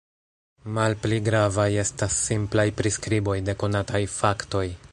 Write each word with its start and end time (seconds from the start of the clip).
Malpli 0.77 1.19
gravaj 1.27 1.67
estas 1.83 2.15
simplaj 2.29 2.65
priskriboj 2.81 3.39
de 3.51 3.57
konataj 3.65 4.01
faktoj. 4.15 4.65